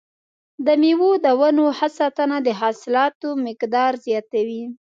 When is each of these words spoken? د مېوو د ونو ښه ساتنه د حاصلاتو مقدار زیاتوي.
د 0.65 0.67
مېوو 0.81 1.11
د 1.25 1.27
ونو 1.39 1.65
ښه 1.77 1.87
ساتنه 1.99 2.37
د 2.47 2.49
حاصلاتو 2.59 3.29
مقدار 3.47 3.91
زیاتوي. 4.05 4.63